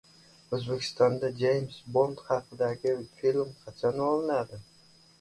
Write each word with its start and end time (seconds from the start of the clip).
O‘zbekistonda 0.57 1.29
Jeyms 1.43 1.77
Bond 1.99 2.25
haqidagi 2.31 2.97
film 3.23 3.55
qachon 3.63 4.05
olinadi? 4.11 4.65